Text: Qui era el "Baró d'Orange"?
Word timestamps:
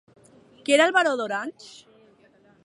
Qui 0.69 0.75
era 0.77 0.87
el 0.91 0.95
"Baró 0.95 1.11
d'Orange"? 1.21 1.71